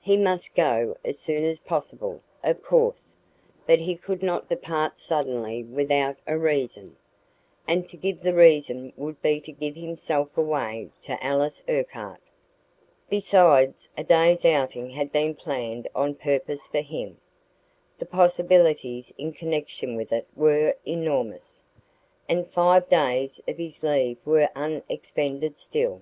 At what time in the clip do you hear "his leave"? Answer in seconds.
23.58-24.16